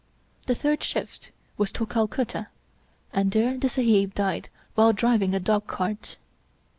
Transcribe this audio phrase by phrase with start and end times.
[0.47, 2.47] The third shift was to Calcutta,
[3.13, 6.17] and there the Sahib died while driving a dog cart.